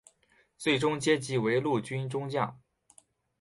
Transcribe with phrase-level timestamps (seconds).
[0.57, 2.59] 最终阶级为陆军中将。